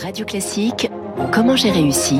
[0.00, 0.90] Radio Classique,
[1.32, 2.18] comment j'ai réussi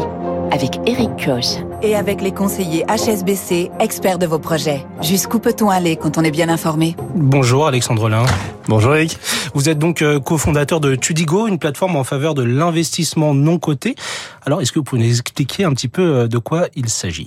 [0.50, 1.64] avec Eric Koch.
[1.82, 4.84] Et avec les conseillers HSBC, experts de vos projets.
[5.00, 6.94] Jusqu'où peut-on aller quand on est bien informé?
[7.14, 8.24] Bonjour Alexandre Lin.
[8.68, 9.18] Bonjour Eric.
[9.54, 13.96] Vous êtes donc euh, cofondateur de Tudigo, une plateforme en faveur de l'investissement non coté.
[14.46, 17.26] Alors, est-ce que vous pouvez nous expliquer un petit peu euh, de quoi il s'agit?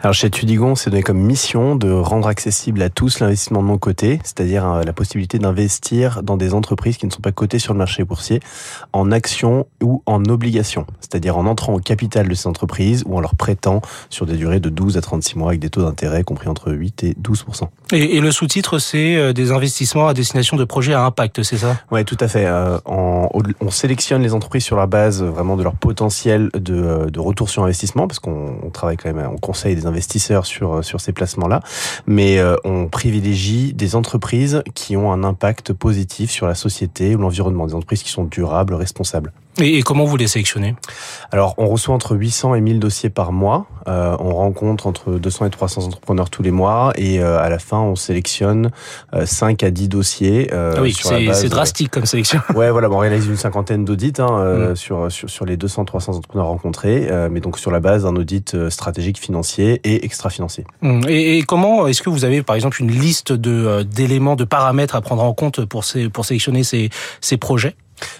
[0.00, 3.78] Alors, chez Tudigo, on s'est donné comme mission de rendre accessible à tous l'investissement non
[3.78, 7.72] coté, c'est-à-dire euh, la possibilité d'investir dans des entreprises qui ne sont pas cotées sur
[7.72, 8.40] le marché boursier
[8.92, 13.20] en actions ou en obligations, c'est-à-dire en entrant au capital de ces entreprises ou en
[13.20, 13.80] leur prêtant
[14.10, 17.04] sur des durées de 12 à 36 mois avec des taux d'intérêt compris entre 8
[17.04, 17.46] et 12
[17.92, 21.76] et, et le sous-titre, c'est des investissements à destination de projets à impact, c'est ça
[21.90, 22.46] Oui, tout à fait.
[22.46, 27.48] Euh, on sélectionne les entreprises sur la base vraiment de leur potentiel de, de retour
[27.48, 31.60] sur investissement, parce qu'on travaille quand même, on conseille des investisseurs sur sur ces placements-là,
[32.06, 37.18] mais euh, on privilégie des entreprises qui ont un impact positif sur la société ou
[37.18, 39.32] l'environnement, des entreprises qui sont durables, responsables.
[39.60, 40.74] Et, comment vous les sélectionnez?
[41.30, 43.66] Alors, on reçoit entre 800 et 1000 dossiers par mois.
[43.86, 46.92] Euh, on rencontre entre 200 et 300 entrepreneurs tous les mois.
[46.96, 48.70] Et euh, à la fin, on sélectionne
[49.14, 50.48] euh, 5 à 10 dossiers.
[50.52, 50.96] Euh, ah oui,
[51.32, 52.40] c'est drastique comme sélection.
[52.54, 54.76] Ouais, voilà, bon, on réalise une cinquantaine d'audits hein, euh, mm.
[54.76, 57.08] sur, sur, sur les 200-300 entrepreneurs rencontrés.
[57.10, 60.64] Euh, mais donc, sur la base d'un audit stratégique financier et extra-financier.
[60.80, 61.08] Mm.
[61.08, 64.94] Et, et, comment est-ce que vous avez, par exemple, une liste de d'éléments, de paramètres
[64.94, 66.88] à prendre en compte pour, ces, pour sélectionner ces,
[67.20, 67.74] ces projets?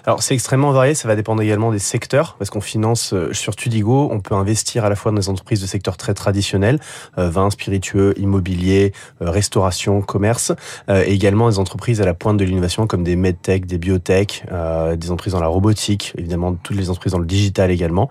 [0.05, 3.55] Alors c'est extrêmement varié, ça va dépendre également des secteurs, parce qu'on finance euh, sur
[3.55, 6.79] Tudigo, on peut investir à la fois dans des entreprises de secteurs très traditionnels,
[7.17, 10.51] euh, vin, spiritueux, immobilier, euh, restauration, commerce,
[10.89, 14.43] et également des entreprises à la pointe de l'innovation comme des medtech, des biotech,
[14.97, 18.09] des entreprises dans la robotique, évidemment toutes les entreprises dans le digital également.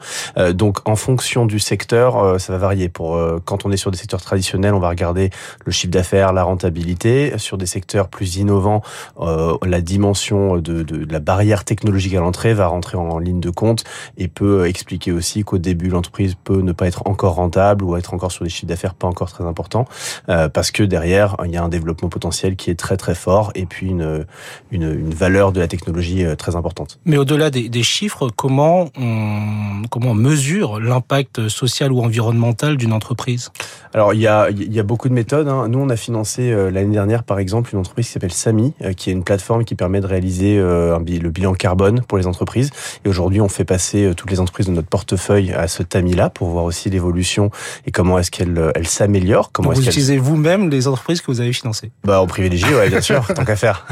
[0.53, 2.89] donc en fonction du secteur, ça va varier.
[2.89, 5.31] Pour quand on est sur des secteurs traditionnels, on va regarder
[5.65, 7.35] le chiffre d'affaires, la rentabilité.
[7.39, 8.83] Sur des secteurs plus innovants,
[9.19, 13.51] la dimension de, de, de la barrière technologique à l'entrée va rentrer en ligne de
[13.51, 13.85] compte
[14.17, 18.15] et peut expliquer aussi qu'au début l'entreprise peut ne pas être encore rentable ou être
[18.15, 19.87] encore sur des chiffres d'affaires pas encore très importants
[20.29, 23.53] euh, parce que derrière il y a un développement potentiel qui est très très fort
[23.55, 24.27] et puis une
[24.71, 26.99] une, une valeur de la technologie euh, très importante.
[27.05, 32.93] Mais au-delà des, des, chiffres, comment on comment on mesure l'impact social ou environnemental d'une
[32.93, 33.51] entreprise?
[33.95, 35.49] Alors il y a il y a beaucoup de méthodes.
[35.49, 35.69] Hein.
[35.69, 39.11] Nous on a financé euh, l'année dernière par exemple une entreprise qui s'appelle Sami qui
[39.11, 42.71] est une plateforme qui permet de réaliser un, le bilan carbone pour les entreprises.
[43.05, 46.31] Et aujourd'hui, on fait passer euh, toutes les entreprises de notre portefeuille à ce tamis-là
[46.31, 47.51] pour voir aussi l'évolution
[47.87, 49.51] et comment est-ce qu'elle euh, elle s'améliore.
[49.53, 53.01] Comment vous utilisez vous-même les entreprises que vous avez financées Bah, on privilégie, ouais, bien
[53.01, 53.87] sûr, tant qu'à faire.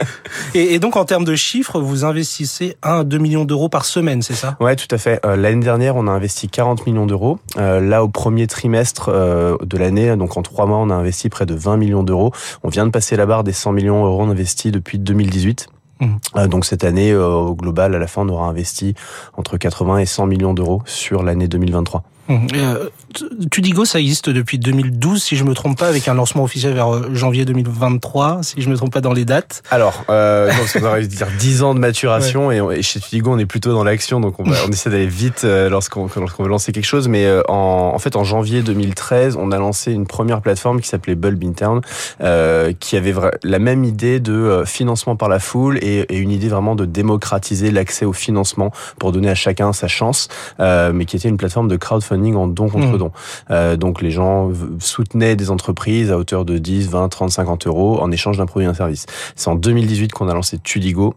[0.54, 3.84] et, et, donc, en termes de chiffres, vous investissez 1 à 2 millions d'euros par
[3.84, 4.56] semaine, c'est ça?
[4.60, 5.20] Ouais, tout à fait.
[5.24, 7.38] Euh, l'année dernière, on a investi 40 millions d'euros.
[7.58, 11.28] Euh, là, au premier trimestre euh, de l'année, donc en trois mois, on a investi
[11.28, 12.32] près de 20 millions d'euros.
[12.62, 15.68] On vient de passer la barre des 100 millions d'euros investis depuis 2018.
[16.00, 16.46] Mmh.
[16.48, 18.94] Donc cette année, euh, au global, à la fin, on aura investi
[19.36, 22.02] entre 80 et 100 millions d'euros sur l'année 2023.
[22.30, 22.46] Mmh.
[22.54, 22.88] Euh,
[23.50, 26.94] Tudigo, ça existe depuis 2012, si je me trompe pas, avec un lancement officiel vers
[26.94, 29.62] euh, janvier 2023, si je me trompe pas dans les dates.
[29.70, 32.78] Alors, euh, on va dire 10 ans de maturation, ouais.
[32.78, 35.42] et, chez Tudigo, on est plutôt dans l'action, donc on, va, on essaie d'aller vite
[35.44, 37.08] euh, lorsqu'on veut lancer quelque chose.
[37.08, 41.16] Mais en, en, fait, en janvier 2013, on a lancé une première plateforme qui s'appelait
[41.16, 41.80] Bulb Intern,
[42.20, 46.48] euh, qui avait la même idée de financement par la foule et, et une idée
[46.48, 51.28] vraiment de démocratiser l'accès au financement pour donner à chacun sa chance, mais qui était
[51.28, 52.98] une plateforme de crowdfunding en don contre mmh.
[52.98, 53.12] don.
[53.50, 58.00] Euh, donc les gens soutenaient des entreprises à hauteur de 10, 20, 30, 50 euros
[58.00, 59.06] en échange d'un produit ou un service.
[59.36, 61.14] C'est en 2018 qu'on a lancé Tudigo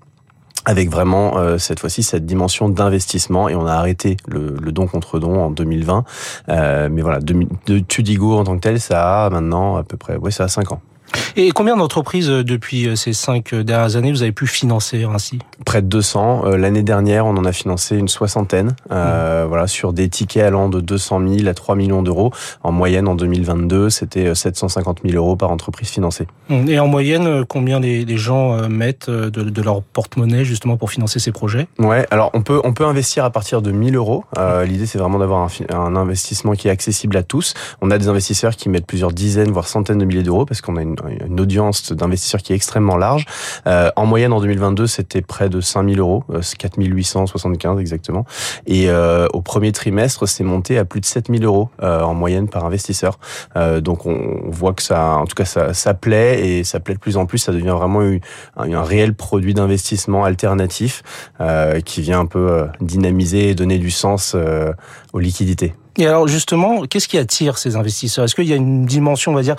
[0.66, 4.88] avec vraiment euh, cette fois-ci cette dimension d'investissement et on a arrêté le, le, don
[4.88, 6.06] contre don en 2020
[6.50, 9.98] euh, mais voilà de, de, Tudigo en tant que tel ça a maintenant à peu
[9.98, 10.82] près ouais ça a 5 ans
[11.36, 15.04] et combien d'entreprises euh, depuis euh, ces cinq euh, dernières années vous avez pu financer
[15.04, 15.40] ainsi?
[15.66, 16.46] Près de 200.
[16.58, 19.48] L'année dernière, on en a financé une soixantaine, euh, mmh.
[19.48, 22.32] voilà, sur des tickets allant de 200 000 à 3 millions d'euros.
[22.64, 26.28] En moyenne, en 2022, c'était 750 000 euros par entreprise financée.
[26.50, 26.70] Mmh.
[26.70, 31.20] Et en moyenne, combien les, les gens mettent de, de leur porte-monnaie justement pour financer
[31.20, 31.68] ces projets?
[31.80, 34.24] Ouais, alors on peut on peut investir à partir de 1000 euros.
[34.38, 37.54] Euh, L'idée, c'est vraiment d'avoir un, un, investissement qui est accessible à tous.
[37.82, 40.78] On a des investisseurs qui mettent plusieurs dizaines, voire centaines de milliers d'euros parce qu'on
[40.78, 40.96] a une,
[41.28, 43.26] une audience d'investisseurs qui est extrêmement large.
[43.68, 48.26] Euh, en moyenne, en 2022, c'était près de 5000 euros, euh, 4875 exactement.
[48.66, 52.48] Et euh, au premier trimestre, c'est monté à plus de 7000 euros euh, en moyenne
[52.48, 53.20] par investisseur.
[53.56, 56.94] Euh, donc on, voit que ça, en tout cas, ça, ça plaît et ça plaît
[56.94, 57.40] de plus en plus.
[57.40, 58.20] Ça devient vraiment un,
[58.58, 61.04] un réel produit d'investissement alternatif
[61.86, 64.36] qui vient un peu dynamiser et donner du sens
[65.14, 65.74] aux liquidités.
[65.98, 68.26] Et alors justement, qu'est-ce qui attire ces investisseurs?
[68.26, 69.56] Est-ce qu'il y a une dimension, on va dire,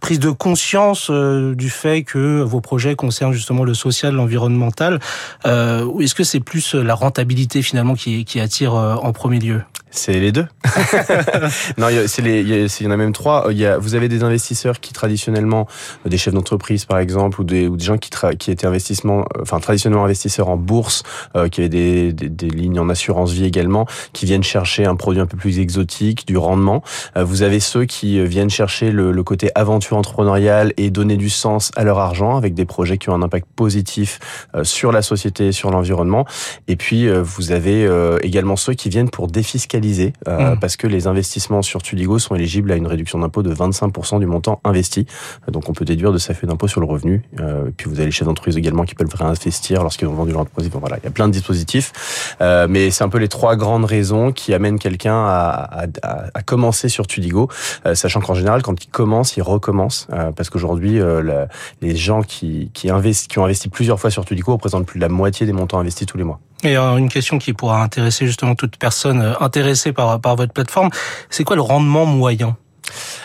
[0.00, 5.00] prise de conscience euh, du fait que vos projets concernent justement le social, l'environnemental,
[5.46, 9.62] euh, ou est-ce que c'est plus la rentabilité finalement qui, attire euh, en premier lieu?
[9.90, 10.46] C'est les deux.
[11.78, 13.52] non, c'est les, il y, en a même trois.
[13.52, 15.66] Y a, vous avez des investisseurs qui traditionnellement,
[16.04, 19.60] des chefs d'entreprise par exemple, ou des, ou des gens qui, qui étaient investissement, enfin
[19.60, 21.02] traditionnellement investisseurs en bourse,
[21.50, 25.20] qui avaient des, des, des, lignes en assurance vie également, qui viennent chercher un produit
[25.20, 26.82] un peu plus exotique, du rendement.
[27.16, 31.70] vous avez ceux qui viennent chercher le, le côté aventure entrepreneuriale et donner du sens
[31.76, 34.18] à leur argent avec des projets qui ont un impact positif
[34.54, 36.24] euh, sur la société et sur l'environnement.
[36.66, 39.77] Et puis, euh, vous avez euh, également ceux qui viennent pour défiscaliser
[40.26, 40.58] mmh.
[40.60, 44.26] parce que les investissements sur Tudigo sont éligibles à une réduction d'impôt de 25% du
[44.26, 45.06] montant investi.
[45.48, 47.22] Donc, on peut déduire de sa feuille d'impôt sur le revenu.
[47.38, 50.42] Et puis, vous avez les chefs d'entreprise également qui peuvent réinvestir lorsqu'ils ont vendu leur
[50.42, 50.68] entreprise.
[50.72, 52.36] voilà, il y a plein de dispositifs.
[52.40, 56.88] mais c'est un peu les trois grandes raisons qui amènent quelqu'un à, à, à, commencer
[56.88, 57.48] sur Tudigo,
[57.94, 61.46] sachant qu'en général, quand il commence, il recommence euh, parce qu'aujourd'hui, euh,
[61.80, 65.02] les gens qui, qui, investissent, qui ont investi plusieurs fois sur Tudico représentent plus de
[65.02, 66.40] la moitié des montants investis tous les mois.
[66.64, 70.90] Et une question qui pourra intéresser justement toute personne euh, intéressée par, par votre plateforme,
[71.30, 72.56] c'est quoi le rendement moyen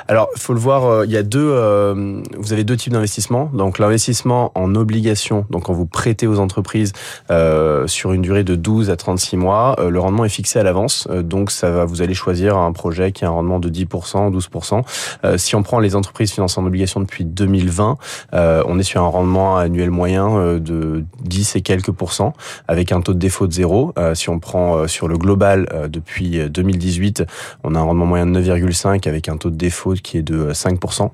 [0.07, 3.49] alors, faut le voir, euh, il y a deux, euh, vous avez deux types d'investissement.
[3.53, 6.93] Donc, l'investissement en obligation, donc quand vous prêtez aux entreprises
[7.31, 11.07] euh, sur une durée de 12 à 36 mois, le rendement est fixé à l'avance.
[11.23, 15.37] donc, ça va, vous allez choisir un projet qui a un rendement de 10%, 12%.
[15.37, 17.97] si on prend les entreprises financées en obligation depuis 2020,
[18.33, 22.33] on est sur un rendement annuel moyen de 10 et quelques pourcents,
[22.67, 23.93] avec un taux de défaut de zéro.
[24.13, 27.23] si on prend sur le global depuis 2018,
[27.63, 30.51] on a un rendement moyen de 9,5 avec un taux de défaut qui est de
[30.51, 31.11] 5%.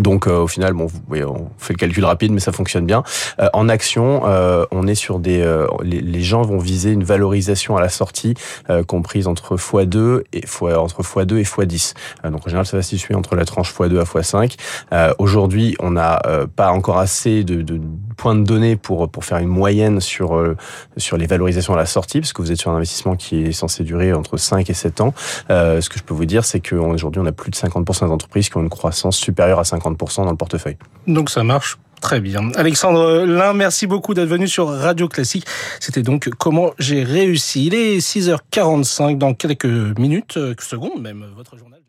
[0.00, 3.02] Donc euh, au final, bon, on fait le calcul rapide, mais ça fonctionne bien.
[3.40, 5.42] Euh, en action, euh, on est sur des,
[5.82, 8.34] les, gens vont viser une valorisation à la sortie
[8.86, 11.94] comprise entre x2 et fois entre x2 et x10.
[12.30, 15.14] donc en général, ça va se situer entre la tranche x2 à x5.
[15.18, 16.22] Aujourd'hui, on n'a
[16.54, 17.80] pas encore assez de, de,
[18.34, 20.40] de données pour pour faire une moyenne sur
[20.96, 23.52] sur les valorisations à la sortie, parce que vous êtes sur un investissement qui est
[23.52, 25.14] censé durer entre 5 et 7 ans.
[25.48, 28.48] ce que je peux vous dire, c'est qu'aujourd'hui, on a plus de 50% des entreprises
[28.48, 30.76] qui ont une croissance supérieure à 50% dans le portefeuille.
[31.06, 32.50] Donc ça marche Très bien.
[32.56, 35.46] Alexandre Lin, merci beaucoup d'être venu sur Radio Classique.
[35.78, 37.66] C'était donc comment j'ai réussi.
[37.66, 41.82] Il est 6h45 dans quelques minutes, euh, secondes même, votre journal.